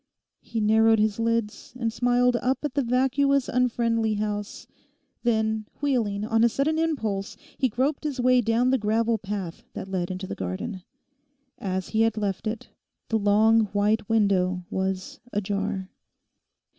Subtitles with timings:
[0.41, 4.65] He narrowed his lids and smiled up at the vacuous unfriendly house.
[5.21, 9.87] Then wheeling, on a sudden impulse he groped his way down the gravel path that
[9.91, 10.81] led into the garden.
[11.59, 12.69] As he had left it,
[13.09, 15.91] the long white window was ajar.